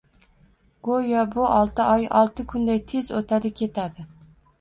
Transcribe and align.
Goʻyo 0.87 1.25
bu 1.35 1.43
olti 1.57 1.85
oy 1.97 2.05
olti 2.21 2.45
kunday 2.53 2.81
tez 2.93 3.13
oʻtadi-ketadi 3.21 4.07